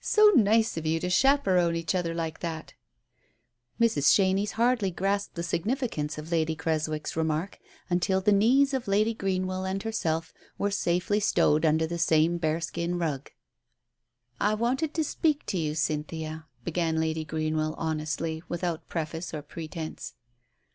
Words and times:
"So 0.00 0.30
nice 0.34 0.78
of 0.78 0.86
you 0.86 0.98
to 1.00 1.10
chaperon 1.10 1.76
each 1.76 1.94
other 1.94 2.14
like 2.14 2.40
that 2.40 2.72
I" 3.78 3.84
Mrs. 3.84 4.10
Chenies 4.14 4.52
hardly 4.52 4.90
grasped 4.90 5.34
the 5.34 5.42
significance 5.42 6.16
of 6.16 6.32
Lady 6.32 6.54
Creswick's 6.56 7.14
remark 7.14 7.58
until 7.90 8.22
the 8.22 8.32
knees 8.32 8.72
of 8.72 8.88
Lady 8.88 9.12
Greenwell 9.12 9.66
and 9.66 9.82
herself 9.82 10.32
were 10.56 10.70
safely 10.70 11.20
stowed 11.20 11.66
under 11.66 11.86
the 11.86 11.98
same 11.98 12.38
bearskin 12.38 12.96
rug. 12.98 13.32
"I 14.40 14.54
wanted 14.54 14.94
to 14.94 15.04
speak 15.04 15.44
to 15.48 15.58
you, 15.58 15.74
Cynthia," 15.74 16.46
began 16.64 16.98
Lady 16.98 17.26
Greenwell 17.26 17.74
honestly, 17.76 18.42
without 18.48 18.88
preface 18.88 19.34
or 19.34 19.42
pretence. 19.42 20.14